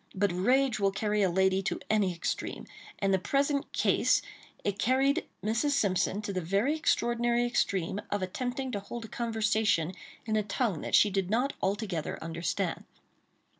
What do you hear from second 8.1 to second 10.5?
attempting to hold a conversation in a